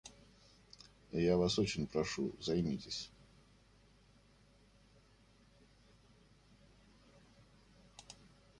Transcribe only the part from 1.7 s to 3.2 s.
прошу- займитесь.